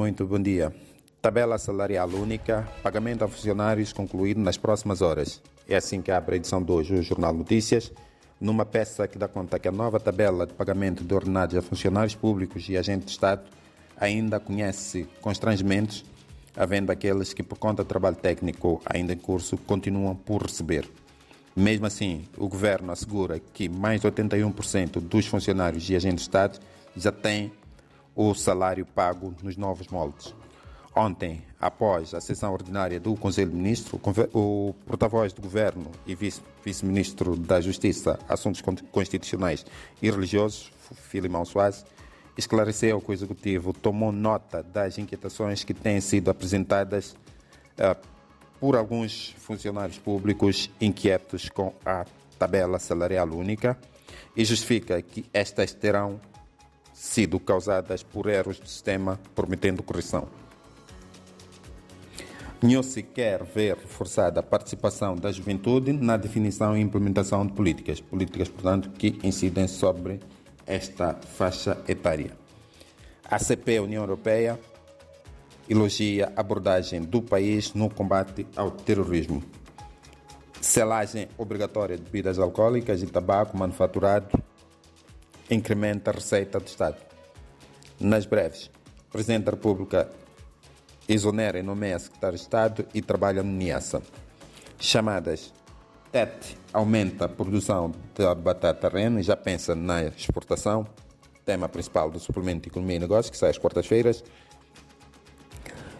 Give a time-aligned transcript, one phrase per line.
[0.00, 0.74] muito bom dia.
[1.20, 5.42] Tabela salarial única, pagamento a funcionários concluído nas próximas horas.
[5.68, 7.92] É assim que abre a edição de hoje o Jornal Notícias,
[8.40, 12.14] numa peça que dá conta que a nova tabela de pagamento de ordenados a funcionários
[12.14, 13.42] públicos e agentes de Estado
[13.94, 16.02] ainda conhece constrangimentos,
[16.56, 20.90] havendo aqueles que, por conta do trabalho técnico ainda em curso, continuam por receber.
[21.54, 26.58] Mesmo assim, o governo assegura que mais de 81% dos funcionários e agentes de Estado
[26.96, 27.52] já têm
[28.22, 30.34] o salário pago nos novos moldes.
[30.94, 33.98] Ontem, após a sessão ordinária do Conselho de Ministros,
[34.34, 38.60] o porta-voz do Governo e vice-ministro da Justiça, Assuntos
[38.92, 39.64] Constitucionais
[40.02, 40.70] e Religiosos,
[41.08, 41.82] Filimão Soares,
[42.36, 47.16] esclareceu que o Executivo tomou nota das inquietações que têm sido apresentadas
[47.78, 47.96] uh,
[48.60, 52.04] por alguns funcionários públicos inquietos com a
[52.38, 53.78] tabela salarial única
[54.36, 56.20] e justifica que estas terão
[57.00, 60.28] sido causadas por erros do sistema, prometendo correção.
[62.62, 68.50] Nhosi quer ver reforçada a participação da juventude na definição e implementação de políticas, políticas,
[68.50, 70.20] portanto, que incidem sobre
[70.66, 72.36] esta faixa etária.
[73.24, 74.60] A CP, União Europeia,
[75.70, 79.42] elogia a abordagem do país no combate ao terrorismo.
[80.60, 84.39] Selagem obrigatória de bebidas alcoólicas e tabaco manufaturado
[85.50, 86.96] incrementa a receita do Estado.
[87.98, 88.70] Nas breves,
[89.08, 90.08] o Presidente da República
[91.08, 94.02] exonera e nomeia secretário de Estado e trabalha no NIASA.
[94.78, 95.52] Chamadas
[96.10, 100.86] TET aumenta a produção de batata rena e já pensa na exportação,
[101.44, 104.24] tema principal do suplemento de Economia e Negócios, que sai às quartas-feiras.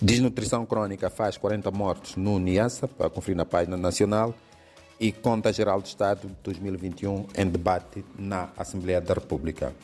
[0.00, 4.34] Desnutrição crônica faz 40 mortos no NIASA, para conferir na página nacional.
[4.98, 9.74] E Conta Geral do Estado de 2021 em debate na Assembleia da República.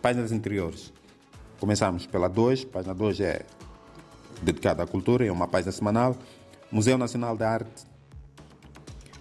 [0.00, 0.90] Páginas interiores.
[1.60, 2.64] Começamos pela 2.
[2.64, 3.44] Página 2 é
[4.40, 6.16] dedicada à cultura, é uma página semanal.
[6.70, 7.84] Museu Nacional de Arte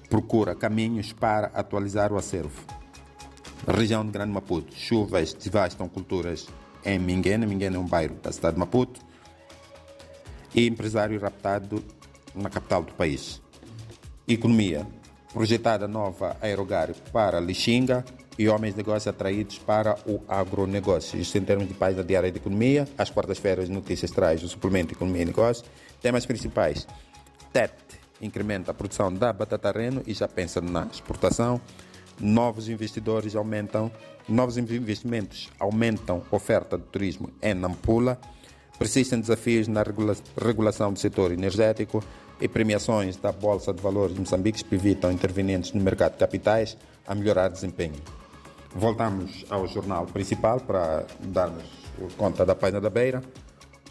[0.10, 2.64] procura caminhos para atualizar o acervo.
[3.68, 6.48] Região de Grande Maputo, chuvas devastam culturas
[6.86, 7.46] em Minguene.
[7.46, 9.02] Minguene é um bairro da cidade de Maputo.
[10.56, 11.84] E empresário raptado
[12.34, 13.42] na capital do país.
[14.26, 14.88] Economia.
[15.34, 18.04] Projetada nova aerogário para Lixinga
[18.38, 21.18] e homens de negócio atraídos para o agronegócio.
[21.18, 22.86] Isto em termos de página diária de economia.
[22.98, 25.64] Às quartas-feiras, notícias traz o suplemento economia e negócio.
[26.02, 26.86] Temas principais.
[27.54, 27.74] TET
[28.22, 31.62] incrementa a produção da batata reno e já pensa na exportação.
[32.20, 33.90] Novos investidores aumentam,
[34.28, 38.20] novos investimentos aumentam oferta de turismo em Nampula.
[38.82, 42.04] Persistem desafios na regula regulação do setor energético
[42.42, 46.76] e premiações da Bolsa de Valores de Moçambique evitam intervenientes no mercado de capitais
[47.06, 48.02] a melhorar desempenho.
[48.74, 51.64] Voltamos ao jornal principal para darmos
[52.18, 53.22] conta da página da Beira.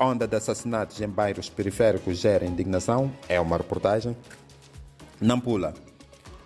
[0.01, 4.17] Onda de assassinatos em bairros periféricos gera indignação, é uma reportagem.
[5.21, 5.73] Nampula,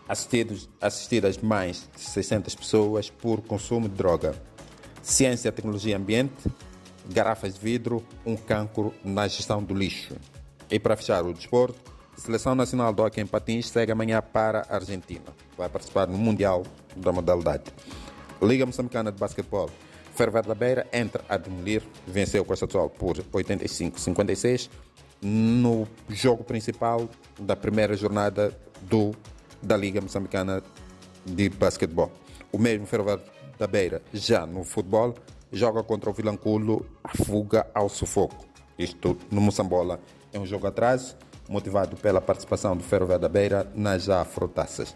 [0.06, 4.34] assistidos, assistidas mais de 600 pessoas por consumo de droga.
[5.00, 6.50] Ciência, tecnologia e ambiente,
[7.06, 10.14] garrafas de vidro, um cancro na gestão do lixo.
[10.70, 14.76] E para fechar o desporto, Seleção Nacional de Hockey em Patins segue amanhã para a
[14.76, 15.24] Argentina.
[15.58, 16.62] Vai participar no Mundial
[16.96, 17.64] da modalidade.
[18.40, 19.70] Liga Moçambicana de Basquetebol.
[20.14, 24.70] Ferver da Beira entra a demolir, venceu o Costa do Sol por 85-56
[25.20, 27.08] no jogo principal
[27.40, 29.12] da primeira jornada do,
[29.60, 30.62] da Liga Moçambicana
[31.26, 32.12] de Basquetebol.
[32.52, 33.18] O mesmo Ferver
[33.58, 35.14] da Beira, já no futebol,
[35.54, 38.44] joga contra o Vilanculo a fuga ao sufoco.
[38.76, 40.00] Isto no Moçambola
[40.32, 41.16] é um jogo atrás,
[41.48, 44.92] motivado pela participação do Ferroviário da Beira nas Afrotaças.